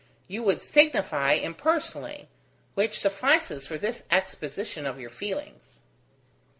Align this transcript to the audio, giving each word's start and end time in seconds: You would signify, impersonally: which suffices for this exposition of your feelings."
You 0.27 0.41
would 0.41 0.63
signify, 0.63 1.33
impersonally: 1.33 2.27
which 2.73 2.97
suffices 2.99 3.67
for 3.67 3.77
this 3.77 4.01
exposition 4.09 4.87
of 4.87 4.99
your 4.99 5.11
feelings." 5.11 5.81